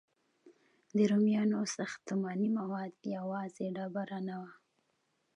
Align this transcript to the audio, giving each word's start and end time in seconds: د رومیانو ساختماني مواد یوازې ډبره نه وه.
د 0.95 0.97
رومیانو 1.11 1.59
ساختماني 1.77 2.49
مواد 2.57 2.93
یوازې 3.17 3.65
ډبره 3.75 4.19
نه 4.27 4.35
وه. 4.41 4.51